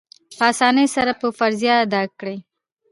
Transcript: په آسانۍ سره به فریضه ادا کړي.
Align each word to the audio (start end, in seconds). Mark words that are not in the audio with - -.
په 0.37 0.43
آسانۍ 0.51 0.87
سره 0.95 1.11
به 1.19 1.27
فریضه 1.37 1.71
ادا 1.83 2.01
کړي. 2.19 2.37